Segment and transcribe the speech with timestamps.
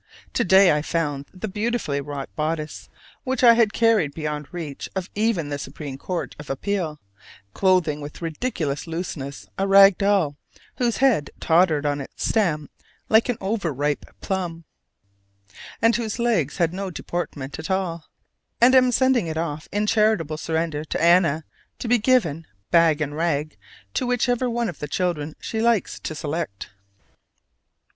[0.33, 2.89] To day I found the beautifully wrought bodice,
[3.23, 6.99] which I had carried beyond reach of even the supreme court of appeal,
[7.53, 10.37] clothing with ridiculous looseness a rag doll
[10.77, 12.71] whose head tottered on its stem
[13.09, 14.65] like an over ripe plum,
[15.83, 18.05] and whose legs had no deportment at all:
[18.59, 21.43] and am sending it off in charitable surrender to Anna
[21.77, 23.55] to be given, bag and rag,
[23.93, 26.71] to whichever one of the children she likes to select.